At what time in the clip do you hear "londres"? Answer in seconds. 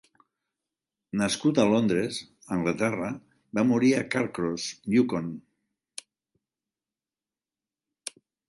1.71-2.17